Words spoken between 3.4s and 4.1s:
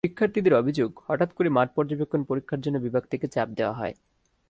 দেওয়া হয়।